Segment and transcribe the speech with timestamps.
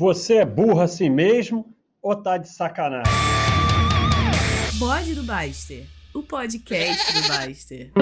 [0.00, 3.12] Você é burro assim mesmo ou tá de sacanagem?
[4.78, 7.92] Bode do Baster, o podcast do Baster.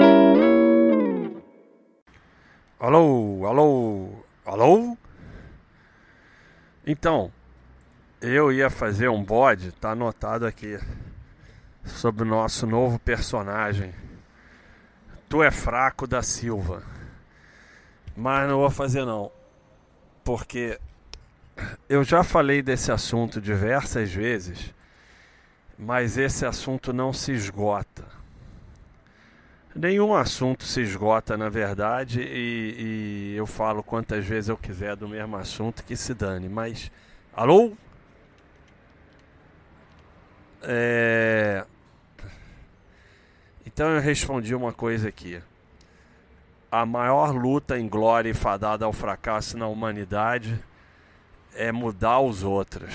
[2.79, 4.97] Alô, alô, alô?
[6.87, 7.33] Então,
[8.21, 10.79] eu ia fazer um bode, tá anotado aqui,
[11.83, 13.93] sobre o nosso novo personagem.
[15.27, 16.81] Tu é fraco da Silva.
[18.15, 19.29] Mas não vou fazer não.
[20.23, 20.79] Porque
[21.87, 24.73] eu já falei desse assunto diversas vezes,
[25.77, 28.05] mas esse assunto não se esgota.
[29.75, 35.07] Nenhum assunto se esgota, na verdade, e, e, eu falo quantas vezes eu quiser do
[35.07, 36.49] mesmo assunto que se dane.
[36.49, 36.91] Mas,
[37.33, 37.73] alô?
[40.61, 41.65] É...
[43.65, 45.41] Então eu respondi uma coisa aqui.
[46.71, 50.59] A maior luta em glória e fadada ao fracasso na humanidade
[51.53, 52.93] é mudar os outros.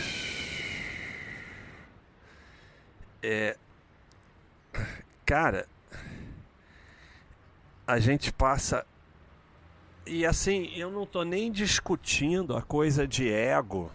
[3.22, 3.56] É,
[5.24, 5.66] cara,
[7.86, 8.86] a gente passa
[10.06, 13.90] e assim, eu não tô nem discutindo a coisa de ego,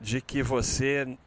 [0.00, 1.18] de que você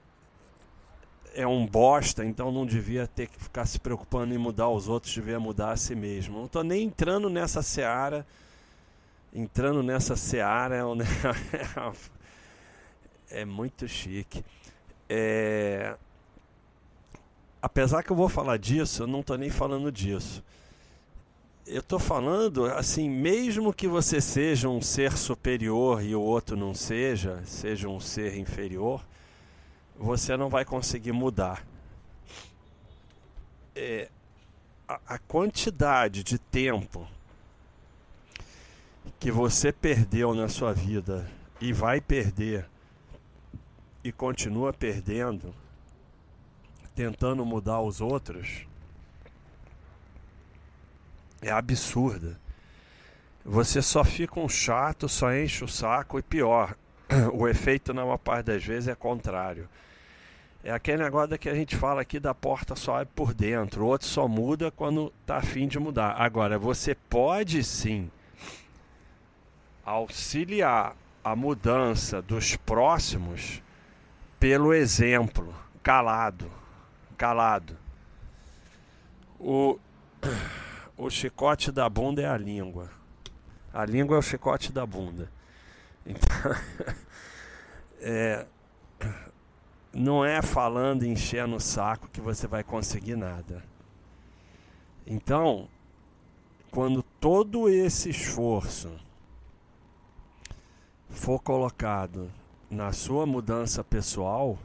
[1.33, 5.13] é um bosta, então não devia ter que ficar se preocupando em mudar os outros,
[5.13, 6.39] devia mudar a si mesmo.
[6.39, 8.25] Não tô nem entrando nessa seara
[9.33, 10.97] entrando nessa seara é, um,
[13.29, 14.43] é muito chique.
[15.09, 15.95] É...
[17.61, 20.43] Apesar que eu vou falar disso, eu não estou nem falando disso.
[21.65, 26.73] Eu estou falando assim, mesmo que você seja um ser superior e o outro não
[26.73, 29.05] seja, seja um ser inferior,
[29.95, 31.65] você não vai conseguir mudar.
[33.75, 34.09] É,
[34.87, 37.07] a, a quantidade de tempo
[39.22, 41.30] que você perdeu na sua vida
[41.61, 42.66] e vai perder
[44.03, 45.53] e continua perdendo,
[46.95, 48.66] tentando mudar os outros,
[51.39, 52.36] é absurda.
[53.45, 56.76] Você só fica um chato, só enche o saco e pior,
[57.32, 59.70] o efeito na maior parte das vezes é contrário.
[60.64, 63.88] É aquele negócio que a gente fala aqui da porta só é por dentro, o
[63.88, 66.15] outro só muda quando está afim de mudar.
[66.20, 68.09] Agora, você pode sim
[69.91, 73.61] auxiliar a mudança dos próximos
[74.39, 75.53] pelo exemplo,
[75.83, 76.49] calado,
[77.17, 77.77] calado.
[79.39, 79.77] O,
[80.97, 82.89] o chicote da bunda é a língua.
[83.73, 85.31] A língua é o chicote da bunda.
[86.05, 86.55] Então,
[87.99, 88.45] é,
[89.93, 93.63] não é falando enchendo o saco que você vai conseguir nada.
[95.05, 95.67] Então,
[96.71, 98.91] quando todo esse esforço
[101.11, 102.32] for colocado
[102.70, 104.58] na sua mudança pessoal,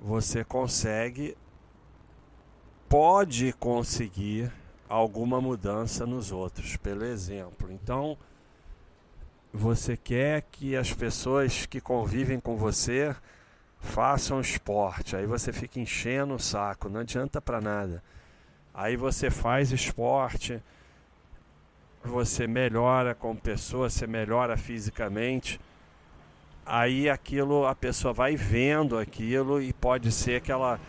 [0.00, 1.36] você consegue,
[2.88, 4.52] pode conseguir
[4.88, 7.70] alguma mudança nos outros, pelo exemplo.
[7.70, 8.18] Então,
[9.52, 13.14] você quer que as pessoas que convivem com você
[13.80, 18.02] façam esporte, aí você fica enchendo o saco, não adianta para nada.
[18.74, 20.62] Aí você faz esporte,
[22.04, 25.60] você melhora como pessoa, você melhora fisicamente,
[26.64, 30.80] aí aquilo a pessoa vai vendo aquilo e pode ser que ela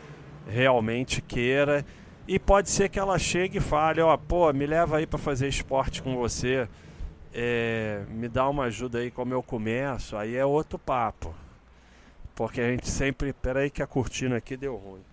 [0.47, 1.85] realmente queira
[2.27, 5.47] e pode ser que ela chegue e fale, ó, pô, me leva aí para fazer
[5.47, 6.67] esporte com você,
[7.33, 11.33] é, me dá uma ajuda aí como eu começo, aí é outro papo.
[12.35, 15.08] Porque a gente sempre, peraí que a cortina aqui deu ruim.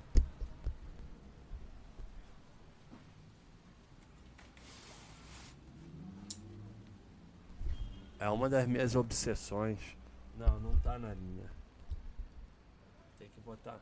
[8.27, 9.79] É uma das minhas obsessões.
[10.37, 11.49] Não, não tá na linha.
[13.21, 13.79] Tem que botar.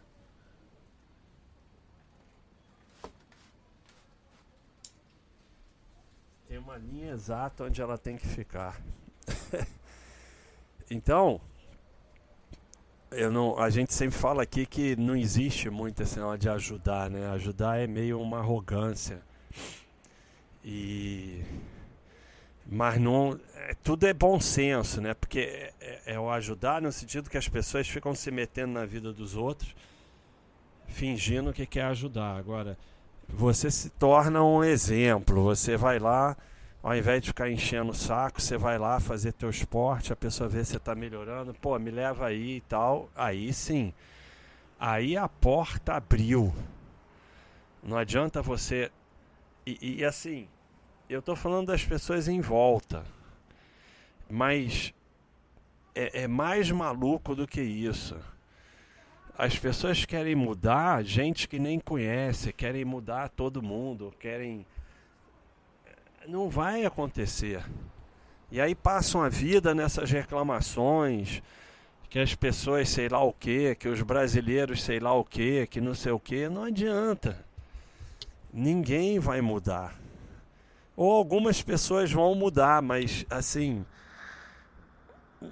[6.46, 8.78] Tem uma linha exata onde ela tem que ficar.
[10.90, 11.40] então,
[13.12, 17.08] eu não, a gente sempre fala aqui que não existe muito esse negócio de ajudar,
[17.08, 17.30] né?
[17.30, 19.22] Ajudar é meio uma arrogância.
[20.62, 21.42] E
[22.66, 25.14] mas não é, tudo é bom senso, né?
[25.14, 28.84] Porque é, é, é, o ajudar no sentido que as pessoas ficam se metendo na
[28.84, 29.74] vida dos outros,
[30.88, 32.36] fingindo que quer ajudar.
[32.36, 32.78] Agora,
[33.28, 35.42] você se torna um exemplo.
[35.44, 36.36] Você vai lá,
[36.82, 40.48] ao invés de ficar enchendo o saco, você vai lá fazer teu esporte, a pessoa
[40.48, 43.10] vê que você está melhorando, pô, me leva aí e tal.
[43.14, 43.92] Aí sim,
[44.78, 46.54] aí a porta abriu.
[47.82, 48.90] Não adianta você
[49.66, 50.48] e, e assim
[51.08, 53.04] eu estou falando das pessoas em volta.
[54.30, 54.94] Mas
[55.94, 58.16] é, é mais maluco do que isso.
[59.36, 64.64] As pessoas querem mudar gente que nem conhece, querem mudar todo mundo, querem.
[66.26, 67.64] Não vai acontecer.
[68.50, 71.42] E aí passam a vida nessas reclamações,
[72.08, 75.80] que as pessoas sei lá o que, que os brasileiros sei lá o que, que
[75.80, 77.44] não sei o que, não adianta.
[78.52, 80.03] Ninguém vai mudar.
[80.96, 83.84] Ou algumas pessoas vão mudar, mas assim.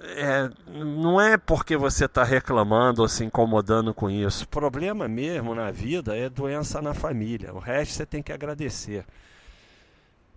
[0.01, 4.45] É, não é porque você está reclamando ou se incomodando com isso.
[4.45, 7.53] O problema mesmo na vida é doença na família.
[7.53, 9.05] O resto você tem que agradecer.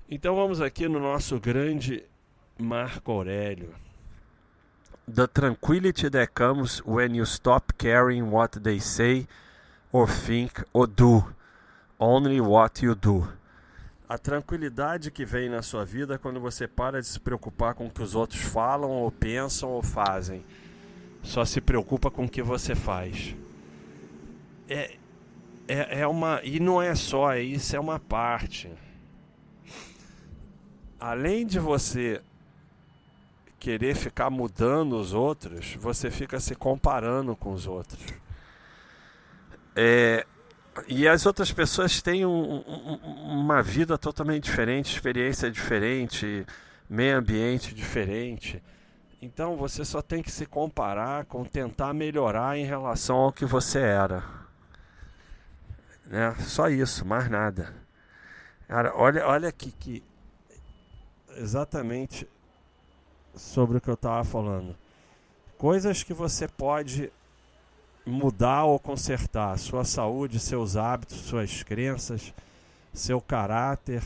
[0.09, 2.05] Então vamos aqui no nosso grande
[2.59, 3.75] Marco Aurélio.
[5.13, 9.27] The tranquility that comes when you stop caring what they say
[9.93, 11.25] or think or do,
[11.99, 13.27] only what you do.
[14.09, 17.91] A tranquilidade que vem na sua vida quando você para de se preocupar com o
[17.91, 20.45] que os outros falam ou pensam ou fazem.
[21.23, 23.35] Só se preocupa com o que você faz.
[24.69, 24.97] É,
[25.67, 26.41] é, é uma.
[26.45, 28.71] E não é só, isso é uma parte.
[31.01, 32.23] Além de você
[33.59, 38.05] querer ficar mudando os outros, você fica se comparando com os outros.
[39.75, 40.25] É,
[40.89, 46.47] e as outras pessoas têm um, um, uma vida totalmente diferente, experiência diferente,
[46.89, 48.63] meio ambiente diferente.
[49.21, 53.79] Então você só tem que se comparar com tentar melhorar em relação ao que você
[53.79, 54.23] era.
[56.07, 56.35] Né?
[56.41, 57.75] Só isso, mais nada.
[58.69, 60.03] Cara, olha, olha aqui que
[61.37, 62.29] exatamente
[63.35, 64.77] sobre o que eu estava falando.
[65.59, 67.11] Coisas que você pode
[68.07, 72.33] mudar ou consertar sua saúde, seus hábitos, suas crenças,
[72.95, 74.03] seu caráter,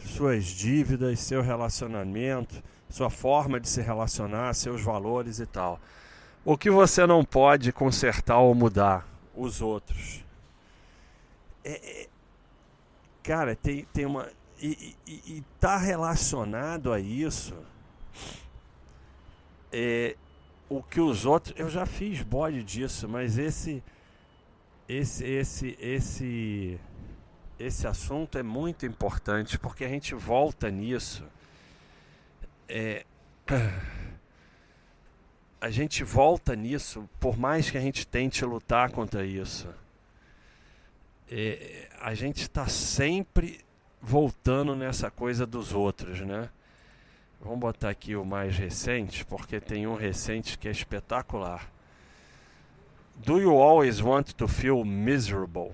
[0.00, 5.80] suas dívidas, seu relacionamento, sua forma de se relacionar, seus valores e tal.
[6.44, 9.06] O que você não pode consertar ou mudar?
[9.34, 10.24] Os outros.
[11.64, 12.08] É, é,
[13.22, 14.28] cara, tem, tem uma.
[14.60, 14.96] E
[15.54, 17.54] está relacionado a isso.
[19.72, 20.16] É,
[20.68, 21.54] o que os outros.
[21.58, 23.82] Eu já fiz bode disso, mas esse.
[24.88, 25.24] Esse.
[25.24, 25.76] Esse.
[25.80, 26.80] Esse.
[27.58, 31.24] Esse assunto é muito importante porque a gente volta nisso.
[32.68, 33.04] É,
[35.60, 39.68] a gente volta nisso, por mais que a gente tente lutar contra isso.
[41.28, 43.64] É, a gente está sempre
[44.00, 46.50] voltando nessa coisa dos outros, né?
[47.46, 51.70] Vamos botar aqui o mais recente, porque tem um recente que é espetacular.
[53.24, 55.72] Do you always want to feel miserable?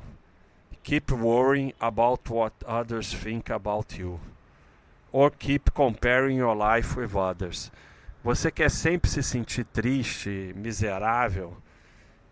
[0.83, 4.21] Keep worrying about what others think about you.
[5.11, 7.73] Or keep comparing your life with others.
[8.23, 11.57] Você quer sempre se sentir triste, miserável?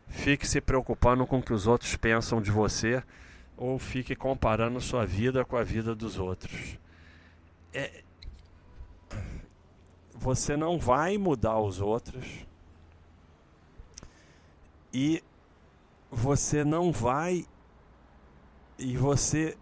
[0.07, 3.03] Fique se preocupando com o que os outros pensam de você
[3.57, 6.79] ou fique comparando sua vida com a vida dos outros.
[7.73, 8.03] É,
[10.21, 12.47] você não vai mudar os outros
[14.93, 15.25] e
[16.11, 17.47] você não vai
[18.79, 19.57] e você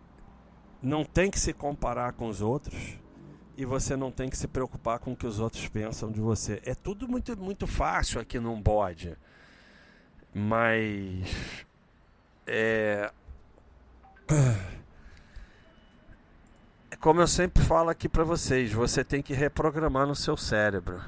[0.82, 2.98] não tem que se comparar com os outros
[3.56, 6.60] e você não tem que se preocupar com o que os outros pensam de você.
[6.64, 9.16] É tudo muito muito fácil aqui num bode.
[10.34, 11.64] Mas
[12.44, 13.12] é
[17.00, 21.00] como eu sempre falo aqui para vocês, você tem que reprogramar no seu cérebro.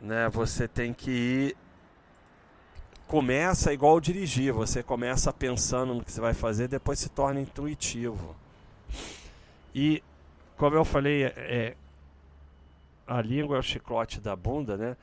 [0.00, 0.28] Né?
[0.30, 1.56] Você tem que ir
[3.08, 8.36] começa igual dirigir, você começa pensando no que você vai fazer, depois se torna intuitivo.
[9.74, 10.02] E
[10.58, 11.76] como eu falei, é, é
[13.06, 14.96] a língua é o chicote da bunda, né?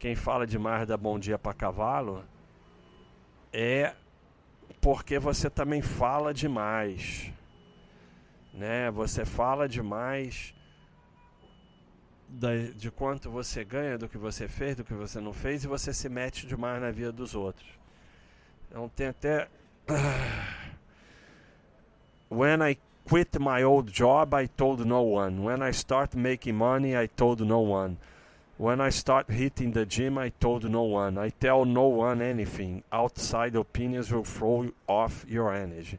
[0.00, 2.24] Quem fala demais dá bom dia para cavalo
[3.52, 3.94] é
[4.80, 7.32] porque você também fala demais
[8.54, 8.90] né?
[8.90, 10.54] Você fala demais
[12.28, 15.66] da, de quanto você ganha, do que você fez, do que você não fez, e
[15.66, 17.68] você se mete demais na vida dos outros.
[18.70, 19.48] Então tem até.
[22.30, 25.44] When I quit my old job, I told no one.
[25.44, 27.96] When I start making money, I told no one.
[28.56, 31.18] When I start hitting the gym, I told no one.
[31.18, 32.82] I tell no one anything.
[32.90, 35.98] Outside opinions will throw off your energy.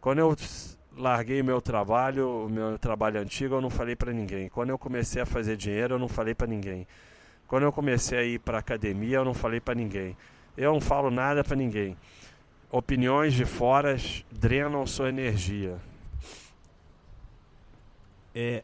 [0.00, 0.36] Quando eu
[0.98, 4.48] larguei meu trabalho, o meu trabalho antigo, eu não falei para ninguém.
[4.48, 6.86] Quando eu comecei a fazer dinheiro, eu não falei para ninguém.
[7.46, 10.16] Quando eu comecei a ir para academia, eu não falei para ninguém.
[10.56, 11.96] Eu não falo nada para ninguém.
[12.70, 13.96] Opiniões de fora
[14.30, 15.78] drenam sua energia.
[18.34, 18.62] É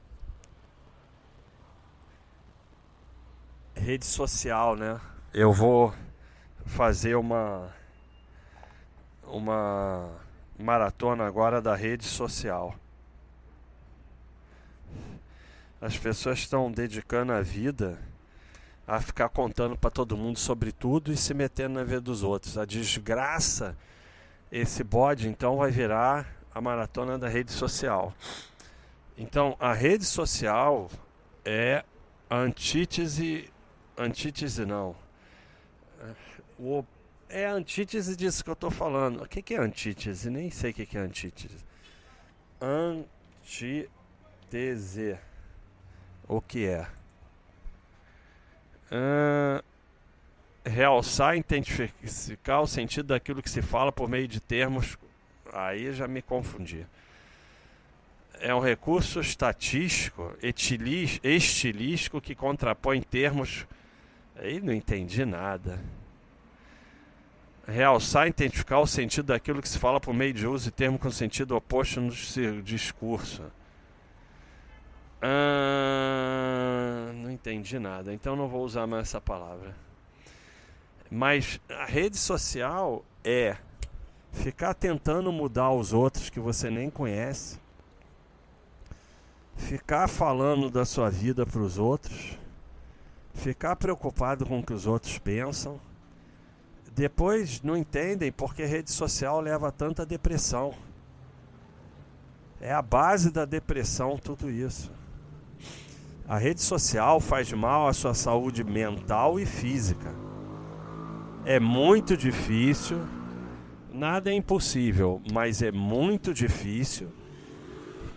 [3.74, 5.00] rede social, né?
[5.32, 5.94] Eu vou
[6.66, 7.72] fazer uma
[9.26, 10.23] uma
[10.58, 12.74] maratona agora da rede social.
[15.80, 17.98] As pessoas estão dedicando a vida
[18.86, 22.58] a ficar contando para todo mundo sobre tudo e se metendo na vida dos outros.
[22.58, 23.76] A desgraça,
[24.52, 28.14] esse bode então vai virar a maratona da rede social.
[29.16, 30.90] Então, a rede social
[31.44, 31.84] é
[32.28, 33.50] a antítese,
[33.96, 34.94] antítese não.
[36.58, 36.84] O,
[37.34, 39.24] é a antítese disso que eu estou falando.
[39.24, 40.30] O que, que é antítese?
[40.30, 41.64] Nem sei o que, que é antítese.
[43.42, 45.18] Antítese.
[46.28, 46.86] O que é?
[48.86, 49.60] Uh,
[50.64, 54.96] realçar, identificar o sentido daquilo que se fala por meio de termos.
[55.52, 56.86] Aí já me confundi.
[58.38, 63.66] É um recurso estatístico, estilístico que contrapõe termos.
[64.36, 65.80] Aí não entendi nada.
[67.66, 71.10] Realçar, identificar o sentido daquilo que se fala por meio de uso de termo com
[71.10, 72.10] sentido oposto no
[72.62, 73.42] discurso.
[75.22, 79.74] Ah, não entendi nada, então não vou usar mais essa palavra.
[81.10, 83.56] Mas a rede social é
[84.32, 87.58] ficar tentando mudar os outros que você nem conhece,
[89.56, 92.36] ficar falando da sua vida para os outros,
[93.32, 95.80] ficar preocupado com o que os outros pensam.
[96.94, 100.72] Depois não entendem porque rede social leva tanta depressão.
[102.60, 104.92] É a base da depressão, tudo isso.
[106.26, 110.14] A rede social faz mal à sua saúde mental e física.
[111.44, 112.98] É muito difícil,
[113.92, 117.12] nada é impossível, mas é muito difícil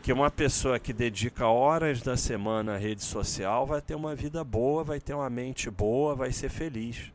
[0.02, 4.42] que uma pessoa que dedica horas da semana à rede social vai ter uma vida
[4.44, 7.12] boa, vai ter uma mente boa, vai ser feliz.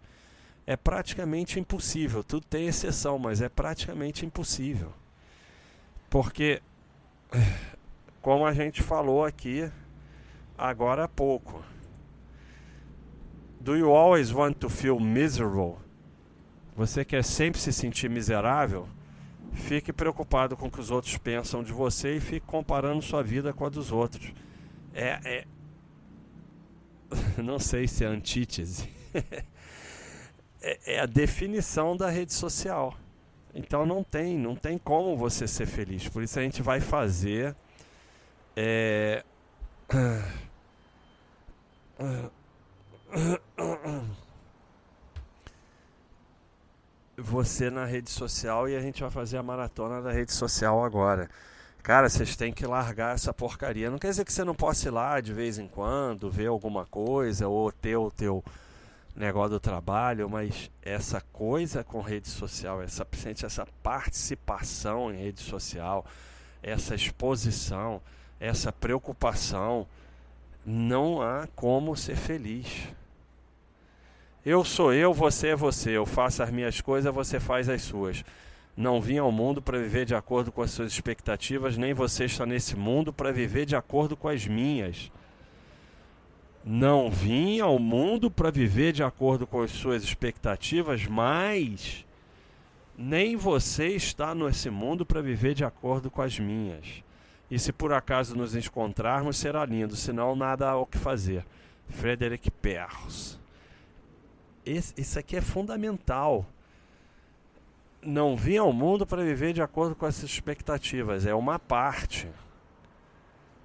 [0.67, 4.93] É praticamente impossível, tudo tem exceção, mas é praticamente impossível.
[6.09, 6.63] Porque,
[8.23, 9.71] como a gente falou aqui,
[10.57, 11.65] agora há pouco.
[13.61, 15.77] Do you always want to feel miserable?
[16.77, 18.89] Você quer sempre se sentir miserável?
[19.53, 23.53] Fique preocupado com o que os outros pensam de você e fique comparando sua vida
[23.53, 24.33] com a dos outros.
[24.95, 25.45] É, é...
[27.43, 28.89] não sei se é antítese.
[30.63, 32.97] é, é a definição da rede social.
[33.55, 36.09] Então não tem, não tem como você ser feliz.
[36.09, 37.55] Por isso a gente vai fazer
[38.57, 39.23] é,
[47.17, 51.29] você na rede social e a gente vai fazer a maratona da rede social agora.
[51.83, 53.91] Cara, vocês têm que largar essa porcaria.
[53.91, 56.87] Não quer dizer que você não possa ir lá de vez em quando, ver alguma
[56.87, 58.45] coisa, ou ter o teu
[59.15, 63.07] negócio do trabalho, mas essa coisa com rede social, essa,
[63.45, 66.07] essa participação em rede social,
[66.63, 68.01] essa exposição,
[68.41, 69.87] essa preocupação,
[70.65, 72.89] não há como ser feliz.
[74.45, 75.91] Eu sou eu, você é você.
[75.91, 78.25] Eu faço as minhas coisas, você faz as suas.
[78.77, 82.47] Não vim ao mundo para viver de acordo com as suas expectativas, nem você está
[82.47, 85.13] nesse mundo para viver de acordo com as minhas.
[86.65, 92.07] Não vim ao mundo para viver de acordo com as suas expectativas, mas
[92.97, 97.03] nem você está nesse mundo para viver de acordo com as minhas.
[97.51, 101.45] E se por acaso nos encontrarmos, será lindo, senão nada há o que fazer.
[101.89, 103.39] Frederic Perros.
[104.65, 106.47] Isso aqui é fundamental.
[108.01, 112.29] Não vim ao mundo para viver de acordo com essas expectativas, é uma parte.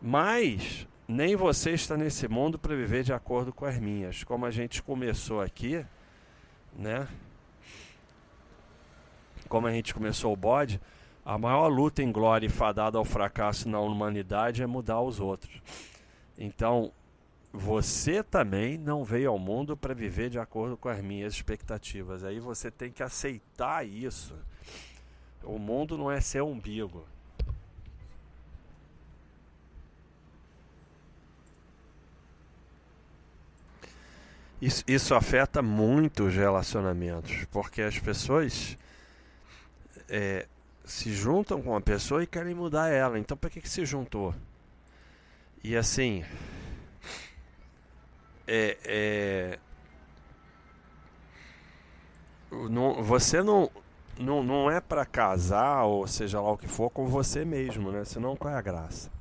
[0.01, 4.23] Mas nem você está nesse mundo para viver de acordo com as minhas.
[4.23, 5.85] Como a gente começou aqui,
[6.75, 7.07] né?
[9.47, 10.81] Como a gente começou o bode,
[11.23, 15.61] a maior luta em glória e fadada ao fracasso na humanidade é mudar os outros.
[16.37, 16.91] Então,
[17.53, 22.23] você também não veio ao mundo para viver de acordo com as minhas expectativas.
[22.23, 24.35] Aí você tem que aceitar isso.
[25.43, 27.05] O mundo não é seu umbigo.
[34.61, 38.77] Isso, isso afeta muito os relacionamentos, porque as pessoas
[40.09, 40.47] é,
[40.83, 43.19] se juntam com uma pessoa e querem mudar ela.
[43.19, 44.33] Então, para que, que se juntou?
[45.63, 46.23] E assim,
[48.47, 49.59] é, é
[52.51, 53.69] não, você não,
[54.17, 58.05] não, não é para casar ou seja lá o que for com você mesmo, né?
[58.05, 59.11] Senão qual é a graça?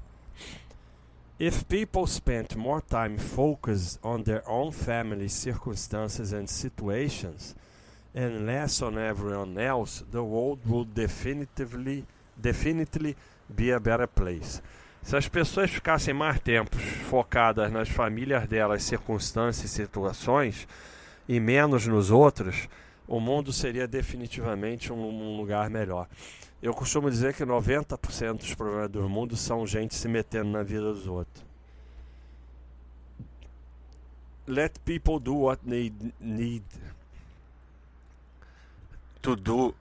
[1.38, 7.54] If people spent more time focused on their own family circumstances and situations
[8.14, 12.06] and less on everyone else, the world would definitively,
[12.40, 13.14] definitely
[13.54, 14.62] be a better place.
[15.02, 20.66] Se as pessoas ficassem mais tempos focadas nas famílias delas, circunstâncias e situações,
[21.28, 22.66] e menos nos outros,
[23.06, 26.08] o mundo seria definitivamente um, um lugar melhor.
[26.62, 30.92] Eu costumo dizer que 90% dos problemas do mundo são gente se metendo na vida
[30.92, 31.44] dos outros.
[34.46, 36.64] Let people do what they need
[39.20, 39.74] to do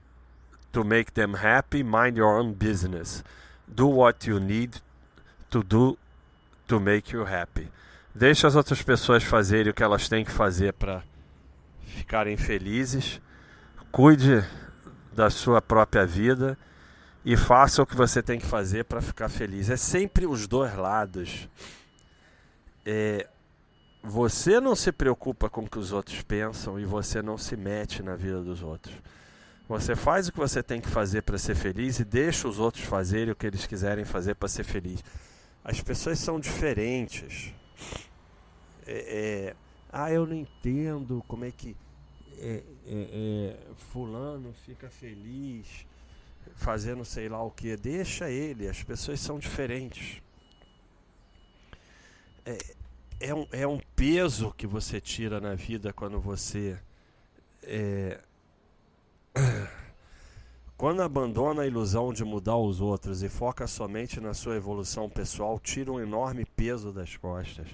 [0.72, 1.82] to make them happy.
[1.82, 3.24] Mind your own business.
[3.66, 4.82] Do what you need
[5.50, 5.96] to do
[6.66, 7.68] to make you happy.
[8.14, 11.02] Deixe as outras pessoas fazerem o que elas têm que fazer para
[11.86, 13.20] ficarem felizes.
[13.90, 14.44] Cuide
[15.12, 16.58] da sua própria vida
[17.24, 19.70] e faça o que você tem que fazer para ficar feliz.
[19.70, 21.48] É sempre os dois lados.
[22.84, 23.26] É,
[24.02, 28.02] você não se preocupa com o que os outros pensam e você não se mete
[28.02, 28.94] na vida dos outros.
[29.68, 32.84] Você faz o que você tem que fazer para ser feliz e deixa os outros
[32.84, 35.02] fazerem o que eles quiserem fazer para ser feliz.
[35.64, 37.52] As pessoas são diferentes.
[38.86, 39.56] É, é,
[39.90, 41.76] ah, eu não entendo como é que
[42.38, 45.86] é, é, é fulano fica feliz
[46.54, 47.76] fazendo sei lá o que.
[47.76, 50.22] Deixa ele, as pessoas são diferentes.
[52.44, 52.58] É,
[53.20, 56.78] é, um, é um peso que você tira na vida quando você.
[57.62, 58.20] É,
[60.76, 65.58] quando abandona a ilusão de mudar os outros e foca somente na sua evolução pessoal,
[65.58, 67.68] tira um enorme peso das costas.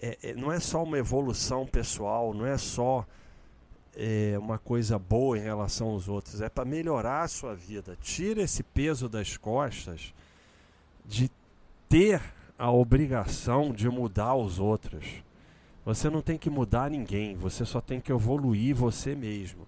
[0.00, 3.06] É, é, não é só uma evolução pessoal, não é só
[3.94, 7.96] é, uma coisa boa em relação aos outros, é para melhorar a sua vida.
[8.00, 10.14] Tira esse peso das costas
[11.04, 11.30] de
[11.88, 12.22] ter
[12.58, 15.04] a obrigação de mudar os outros.
[15.84, 19.66] Você não tem que mudar ninguém, você só tem que evoluir você mesmo.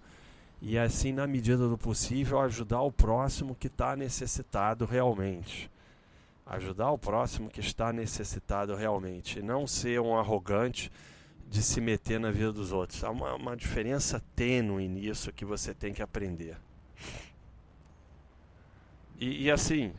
[0.60, 5.71] E assim, na medida do possível, ajudar o próximo que está necessitado realmente.
[6.44, 9.38] Ajudar o próximo que está necessitado realmente.
[9.38, 10.90] E não ser um arrogante
[11.48, 13.04] de se meter na vida dos outros.
[13.04, 16.56] Há uma, uma diferença tênue nisso que você tem que aprender.
[19.20, 19.92] E, e assim.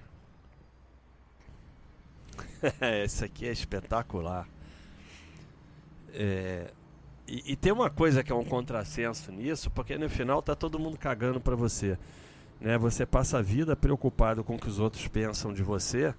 [3.03, 4.47] Esse aqui é espetacular.
[6.13, 6.71] É,
[7.27, 10.77] e, e, tem uma coisa que é um contrassenso nisso, porque no final tá todo
[10.77, 11.97] mundo cagando para você.
[12.59, 12.77] Né?
[12.77, 16.13] Você passa a vida preocupado com o que os outros pensam de você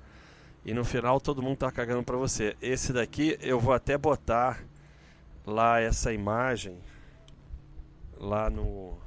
[0.64, 2.57] e no final todo mundo tá cagando para você.
[2.61, 4.62] Esse daqui eu vou até botar
[5.46, 6.79] lá essa imagem
[8.18, 8.98] lá no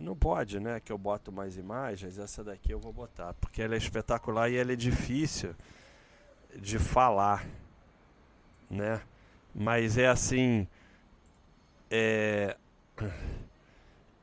[0.00, 3.74] não pode, né, que eu boto mais imagens, essa daqui eu vou botar, porque ela
[3.74, 5.54] é espetacular e ela é difícil
[6.56, 7.46] de falar,
[8.68, 9.00] né?
[9.54, 10.66] Mas é assim,
[11.88, 12.56] é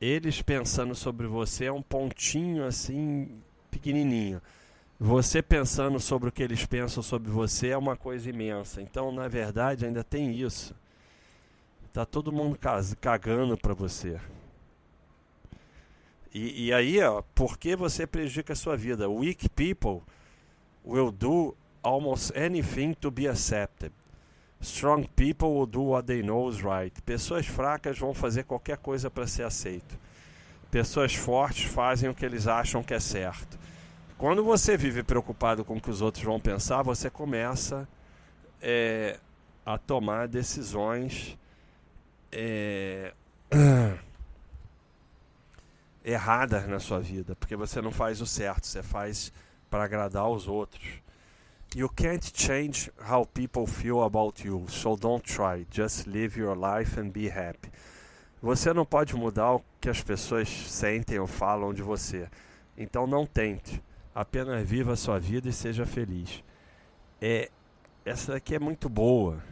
[0.00, 4.42] eles pensando sobre você é um pontinho assim pequenininho.
[5.04, 8.80] Você pensando sobre o que eles pensam sobre você é uma coisa imensa.
[8.80, 10.76] Então, na verdade, ainda tem isso.
[11.92, 12.56] Tá todo mundo
[13.00, 14.20] cagando para você.
[16.32, 19.10] E, e, aí, ó, por que você prejudica a sua vida?
[19.10, 20.02] Weak people
[20.84, 23.92] will do almost anything to be accepted.
[24.60, 27.02] Strong people will do what they know is right.
[27.02, 29.98] Pessoas fracas vão fazer qualquer coisa para ser aceito.
[30.70, 33.61] Pessoas fortes fazem o que eles acham que é certo.
[34.22, 37.88] Quando você vive preocupado com o que os outros vão pensar, você começa
[38.62, 39.18] é,
[39.66, 41.36] a tomar decisões
[42.30, 43.12] é,
[46.04, 49.32] erradas na sua vida, porque você não faz o certo, você faz
[49.68, 50.88] para agradar os outros.
[51.74, 55.66] You can't change how people feel about you, so don't try.
[55.68, 57.72] Just live your life and be happy.
[58.40, 62.28] Você não pode mudar o que as pessoas sentem ou falam de você.
[62.78, 63.82] Então não tente.
[64.14, 66.42] Apenas viva a sua vida e seja feliz.
[67.20, 67.50] É,
[68.04, 69.42] essa aqui é muito boa.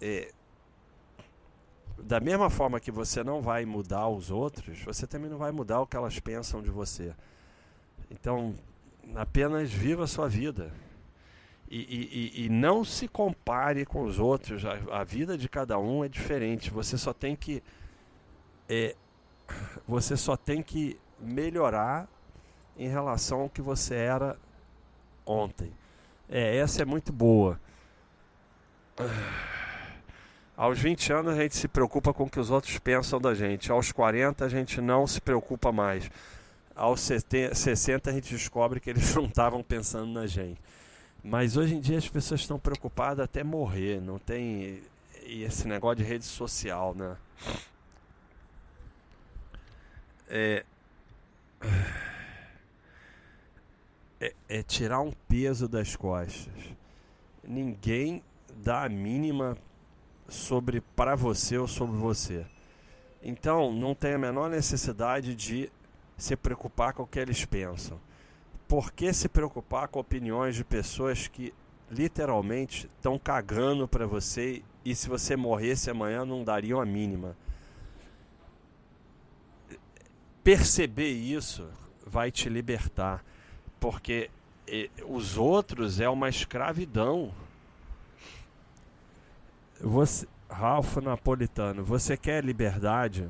[0.00, 0.32] É,
[1.98, 5.80] da mesma forma que você não vai mudar os outros, você também não vai mudar
[5.80, 7.14] o que elas pensam de você.
[8.10, 8.54] Então,
[9.14, 10.72] apenas viva a sua vida.
[11.70, 14.64] E, e, e não se compare com os outros.
[14.64, 16.70] A, a, vida de cada um é diferente.
[16.70, 17.62] Você só tem que.
[18.68, 18.94] É,
[19.88, 22.08] você só tem que melhorar
[22.76, 24.36] em relação ao que você era
[25.26, 25.72] ontem.
[26.28, 27.60] É, essa é muito boa.
[30.56, 33.72] Aos 20 anos a gente se preocupa com o que os outros pensam da gente.
[33.72, 36.10] Aos 40 a gente não se preocupa mais.
[36.74, 40.60] Aos 60 a gente descobre que eles não estavam pensando na gente.
[41.22, 44.82] Mas hoje em dia as pessoas estão preocupadas até morrer, não tem
[45.24, 47.16] esse negócio de rede social, né?
[50.28, 50.64] É,
[54.22, 56.54] é, é tirar um peso das costas.
[57.42, 58.22] Ninguém
[58.54, 59.58] dá a mínima
[60.28, 62.46] sobre para você ou sobre você.
[63.20, 65.70] Então, não tem a menor necessidade de
[66.16, 67.98] se preocupar com o que eles pensam.
[68.68, 71.52] Por que se preocupar com opiniões de pessoas que
[71.90, 77.36] literalmente estão cagando para você e se você morresse amanhã não dariam a mínima?
[80.44, 81.68] Perceber isso
[82.06, 83.24] vai te libertar,
[83.82, 84.30] porque
[85.08, 87.34] os outros é uma escravidão.
[89.80, 93.28] Você, Ralph Napolitano, você quer liberdade?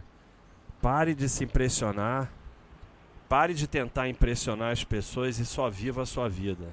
[0.82, 2.30] Pare de se impressionar.
[3.30, 6.68] Pare de tentar impressionar as pessoas e só viva a sua vida.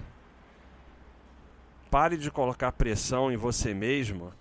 [1.89, 4.33] Pare de colocar pressão em você mesmo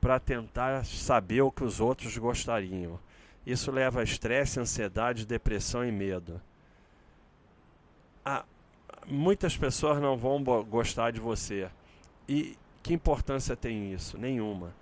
[0.00, 2.98] para tentar saber o que os outros gostariam.
[3.46, 6.42] Isso leva a estresse, ansiedade, depressão e medo.
[9.06, 11.70] Muitas pessoas não vão gostar de você.
[12.28, 14.18] E que importância tem isso?
[14.18, 14.74] Nenhuma.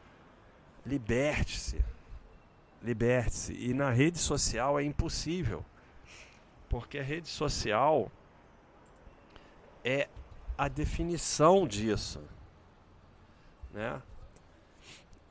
[0.85, 1.85] Liberte-se.
[2.83, 3.53] Liberte-se.
[3.53, 5.65] E na rede social é impossível.
[6.69, 8.11] Porque a rede social
[9.85, 10.09] é
[10.57, 12.21] a definição disso.
[13.73, 14.01] Né?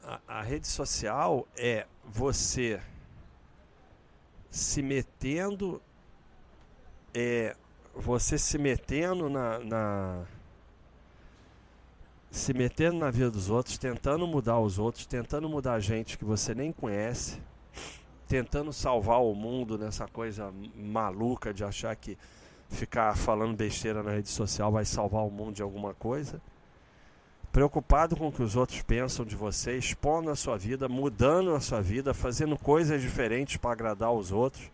[0.03, 2.81] A, a rede social é você
[4.49, 5.81] se metendo
[7.13, 7.55] é
[7.95, 10.23] você se metendo na, na
[12.29, 16.55] se metendo na vida dos outros, tentando mudar os outros, tentando mudar gente que você
[16.55, 17.41] nem conhece,
[18.27, 22.17] tentando salvar o mundo nessa coisa maluca de achar que
[22.69, 26.41] ficar falando besteira na rede social vai salvar o mundo de alguma coisa.
[27.51, 31.59] Preocupado com o que os outros pensam de você, expondo a sua vida, mudando a
[31.59, 34.71] sua vida, fazendo coisas diferentes para agradar os outros,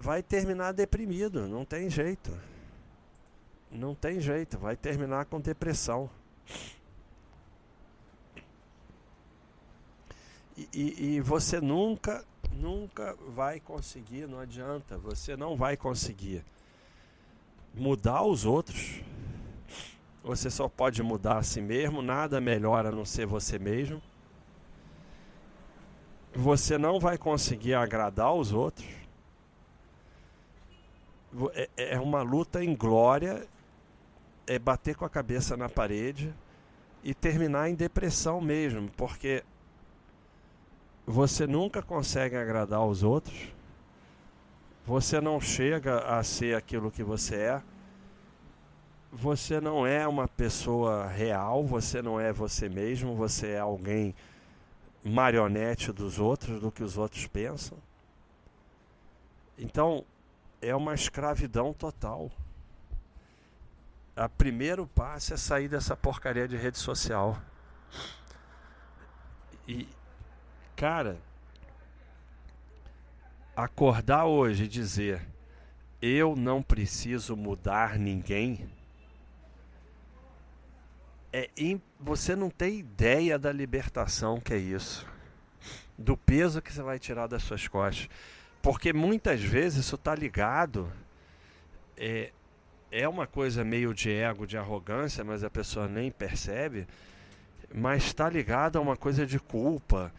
[0.00, 2.30] vai terminar deprimido, não tem jeito.
[3.70, 6.08] Não tem jeito, vai terminar com depressão.
[10.56, 16.42] E, e, e, você nunca, nunca vai conseguir, não adianta, você não vai conseguir
[17.74, 19.02] mudar os outros.
[20.24, 24.00] Você só pode mudar a si mesmo, nada melhor a não ser você mesmo.
[26.34, 29.05] Você não vai conseguir agradar os outros.
[31.54, 33.46] É, é uma luta em glória
[34.46, 36.32] é bater com a cabeça na parede
[37.02, 39.42] e terminar em depressão mesmo, porque
[41.04, 43.52] você nunca consegue agradar os outros,
[44.84, 47.62] você não chega a ser aquilo que você é,
[49.12, 54.14] você não é uma pessoa real, você não é você mesmo, você é alguém
[55.02, 57.78] marionete dos outros, do que os outros pensam.
[59.58, 60.04] Então,
[60.60, 62.30] é uma escravidão total
[64.24, 67.38] o primeiro passo é sair dessa porcaria de rede social.
[69.68, 69.86] E,
[70.74, 71.18] cara,
[73.54, 75.20] acordar hoje e dizer
[76.00, 78.66] eu não preciso mudar ninguém.
[81.32, 81.50] É,
[82.00, 85.06] você não tem ideia da libertação que é isso,
[85.98, 88.08] do peso que você vai tirar das suas costas,
[88.66, 90.90] porque muitas vezes isso está ligado
[91.96, 92.32] é,
[92.90, 96.84] é uma coisa meio de ego, de arrogância, mas a pessoa nem percebe,
[97.72, 100.12] mas está ligada a uma coisa de culpa,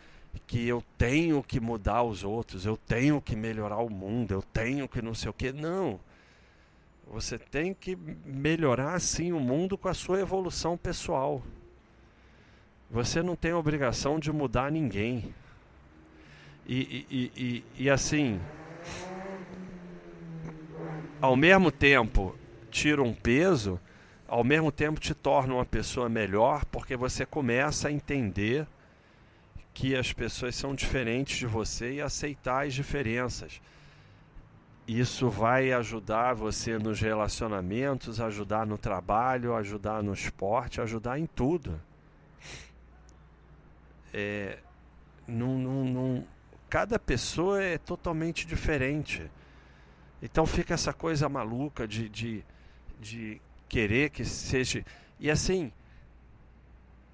[0.47, 4.87] que eu tenho que mudar os outros, eu tenho que melhorar o mundo, eu tenho
[4.87, 5.51] que não sei o que.
[5.51, 5.99] Não.
[7.11, 11.43] Você tem que melhorar sim o mundo com a sua evolução pessoal.
[12.89, 15.35] Você não tem obrigação de mudar ninguém.
[16.67, 18.41] E, e, e, e assim,
[21.21, 22.35] ao mesmo tempo,
[22.69, 23.79] tira um peso,
[24.27, 28.67] ao mesmo tempo te torna uma pessoa melhor, porque você começa a entender
[29.73, 33.61] que as pessoas são diferentes de você e aceitar as diferenças.
[34.85, 41.79] Isso vai ajudar você nos relacionamentos, ajudar no trabalho, ajudar no esporte, ajudar em tudo.
[44.13, 44.59] É,
[45.27, 46.23] num, num, num,
[46.69, 49.29] cada pessoa é totalmente diferente.
[50.21, 52.45] Então fica essa coisa maluca de, de
[52.99, 54.83] de querer que seja.
[55.19, 55.71] E assim,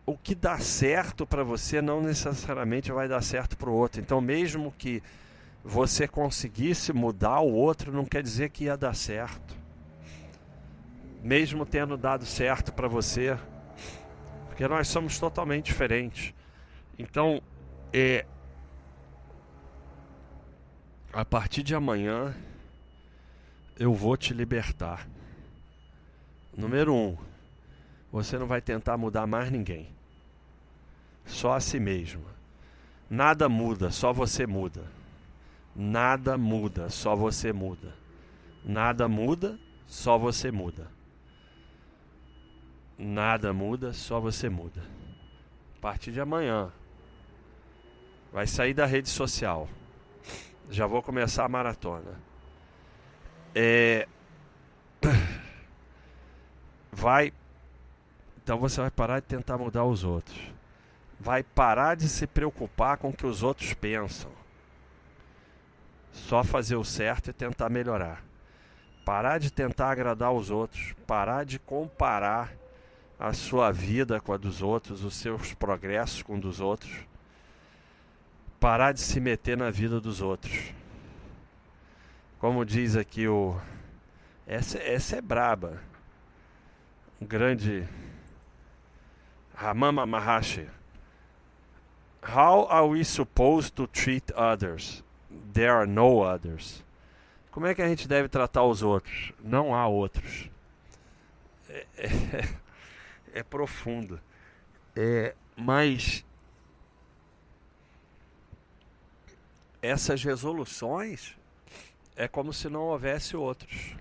[0.06, 4.02] o que dá certo para você não necessariamente vai dar certo para o outro.
[4.02, 5.02] Então, mesmo que
[5.64, 9.56] você conseguisse mudar o outro, não quer dizer que ia dar certo.
[11.24, 13.38] mesmo tendo dado certo para você,
[14.48, 16.34] porque nós somos totalmente diferentes.
[17.00, 17.42] Então,
[17.94, 18.26] é,
[21.14, 22.36] a partir de amanhã,
[23.78, 25.08] eu vou te libertar.
[26.58, 27.16] Número um,
[28.12, 29.88] você não vai tentar mudar mais ninguém,
[31.24, 32.26] só a si mesmo.
[33.08, 34.84] Nada muda, só você muda.
[35.76, 37.94] Nada muda, só você muda.
[38.66, 40.88] Nada muda, só você muda.
[42.98, 44.82] Nada muda, só você muda.
[45.78, 46.72] A partir de amanhã,
[48.32, 49.70] vai sair da rede social.
[50.70, 52.20] Já vou começar a maratona.
[53.54, 54.08] É.
[56.92, 57.34] Vai.
[58.44, 60.54] Então você vai parar de tentar mudar os outros
[61.24, 64.30] vai parar de se preocupar com o que os outros pensam.
[66.12, 68.22] Só fazer o certo e tentar melhorar.
[69.06, 72.54] Parar de tentar agradar os outros, parar de comparar
[73.18, 76.92] a sua vida com a dos outros, os seus progressos com os dos outros.
[78.64, 80.58] Parar de se meter na vida dos outros.
[82.40, 83.60] Como diz aqui o.
[84.48, 85.82] Essa, essa é braba.
[87.20, 87.86] Um grande.
[89.54, 90.70] Ramama Maharshi
[92.26, 95.04] How are we supposed to treat others?
[95.52, 96.82] There are no others.
[97.52, 99.34] Como é que a gente deve tratar os outros?
[99.44, 100.50] Não há outros.
[101.68, 102.50] É, é,
[103.42, 104.22] é profundo.
[104.96, 106.24] É, mas
[109.84, 111.36] essas resoluções
[112.16, 113.94] é como se não houvesse outros.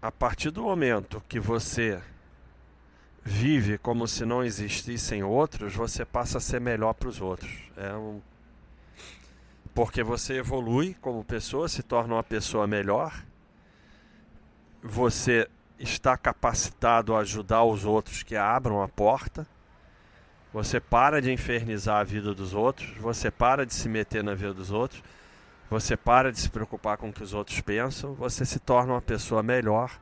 [0.00, 2.02] A partir do momento que você
[3.22, 7.52] vive como se não existissem outros, você passa a ser melhor para os outros.
[7.76, 8.22] É um...
[9.74, 13.22] Porque você evolui como pessoa, se torna uma pessoa melhor.
[14.82, 19.46] Você está capacitado a ajudar os outros que abram a porta.
[20.54, 24.54] Você para de infernizar a vida dos outros, você para de se meter na vida
[24.54, 25.02] dos outros,
[25.68, 29.02] você para de se preocupar com o que os outros pensam, você se torna uma
[29.02, 30.00] pessoa melhor.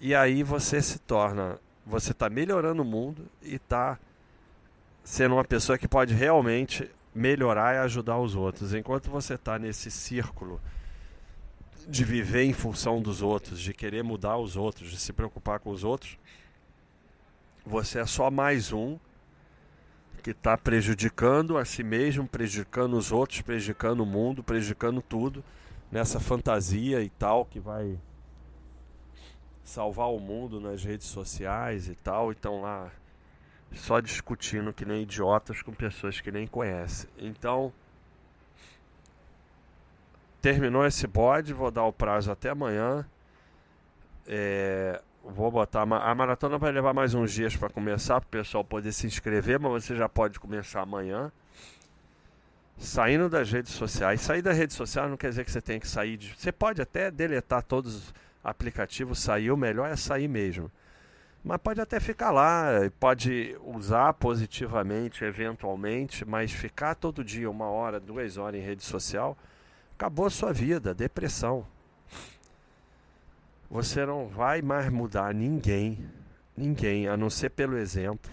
[0.00, 3.98] E aí você se torna você está melhorando o mundo e está
[5.02, 8.72] sendo uma pessoa que pode realmente melhorar e ajudar os outros.
[8.72, 10.60] Enquanto você está nesse círculo
[11.88, 15.70] de viver em função dos outros, de querer mudar os outros, de se preocupar com
[15.70, 16.16] os outros,
[17.66, 18.96] você é só mais um
[20.22, 25.42] que está prejudicando a si mesmo, prejudicando os outros, prejudicando o mundo, prejudicando tudo
[25.90, 27.98] nessa fantasia e tal que vai
[29.64, 32.90] salvar o mundo nas redes sociais e tal, e estão lá
[33.74, 37.08] só discutindo que nem idiotas com pessoas que nem conhecem.
[37.18, 37.72] Então,
[40.40, 43.06] terminou esse bode, vou dar o prazo até amanhã.
[44.26, 48.64] É, vou botar a maratona vai levar mais uns dias para começar para o pessoal
[48.64, 51.30] poder se inscrever, mas você já pode começar amanhã.
[52.76, 54.20] Saindo das redes sociais.
[54.20, 56.34] Sair da rede social não quer dizer que você tem que sair de.
[56.36, 60.70] Você pode até deletar todos aplicativo saiu, melhor é sair mesmo.
[61.44, 62.68] Mas pode até ficar lá,
[63.00, 69.36] pode usar positivamente, eventualmente, mas ficar todo dia, uma hora, duas horas em rede social,
[69.94, 71.66] acabou a sua vida, depressão.
[73.72, 75.98] Você não vai mais mudar ninguém,
[76.56, 78.30] ninguém, a não ser pelo exemplo.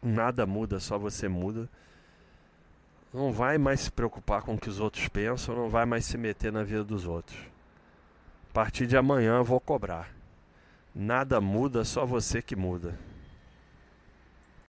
[0.00, 1.68] Nada muda, só você muda.
[3.12, 6.16] Não vai mais se preocupar com o que os outros pensam, não vai mais se
[6.16, 7.56] meter na vida dos outros
[8.56, 10.08] partir de amanhã eu vou cobrar.
[10.94, 12.98] Nada muda, só você que muda.